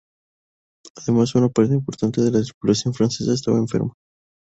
Además, 0.95 1.35
una 1.35 1.49
parte 1.49 1.75
importante 1.75 2.21
de 2.21 2.31
la 2.31 2.41
tripulación 2.41 2.95
francesa 2.95 3.33
estaba 3.35 3.59
enferma. 3.59 3.93